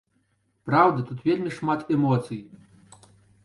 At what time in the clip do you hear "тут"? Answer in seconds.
1.11-1.21